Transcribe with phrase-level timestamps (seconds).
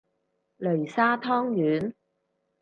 [0.57, 1.93] 擂沙湯圓